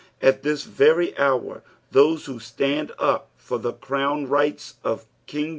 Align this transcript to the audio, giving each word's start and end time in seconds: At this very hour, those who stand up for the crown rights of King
At 0.19 0.41
this 0.41 0.63
very 0.63 1.15
hour, 1.15 1.61
those 1.91 2.25
who 2.25 2.39
stand 2.39 2.91
up 2.97 3.29
for 3.37 3.59
the 3.59 3.73
crown 3.73 4.25
rights 4.27 4.77
of 4.83 5.05
King 5.27 5.49